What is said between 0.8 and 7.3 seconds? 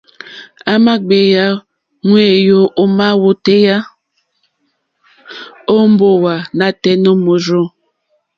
mà gbèyá ŋwèyò ómá wótéyá ó mbówà nátɛ̀ɛ̀ nǒ